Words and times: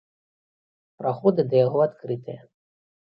Праходы 1.03 1.41
да 1.51 1.55
яго 1.65 1.77
адкрытыя. 1.87 2.41